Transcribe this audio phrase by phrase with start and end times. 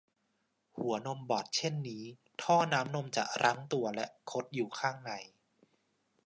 [0.77, 2.03] หัวนมบอดเช่นนี้
[2.43, 5.11] ท่อน้ำนมจะรั้งตัวและคดอยู่ข้างใน